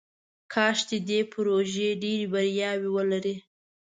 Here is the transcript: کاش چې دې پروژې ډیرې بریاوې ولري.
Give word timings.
کاش 0.53 0.77
چې 0.89 0.97
دې 1.07 1.19
پروژې 1.31 1.89
ډیرې 2.01 2.29
بریاوې 2.31 2.89
ولري. 2.95 3.35